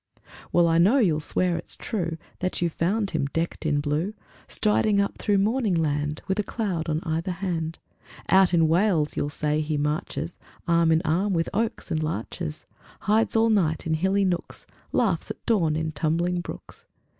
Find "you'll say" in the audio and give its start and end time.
9.15-9.59